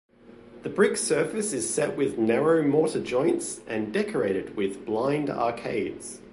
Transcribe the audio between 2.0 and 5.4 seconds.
narrow mortar joints and decorated with blind